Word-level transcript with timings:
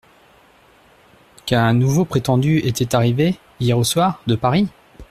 Qu’un 1.45 1.73
nouveau 1.73 2.05
prétendu 2.05 2.57
était 2.57 2.95
arrivé, 2.95 3.35
hier 3.59 3.77
au 3.77 3.83
soir, 3.83 4.19
de 4.25 4.33
Paris? 4.33 4.67